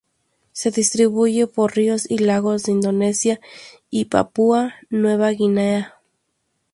Se 0.51 0.71
distribuye 0.71 1.45
por 1.45 1.75
ríos 1.75 2.09
y 2.09 2.17
lagos 2.17 2.63
de 2.63 2.71
Indonesia 2.71 3.39
y 3.91 4.05
Papúa 4.05 4.73
Nueva 4.89 5.29
Guinea. 5.29 5.93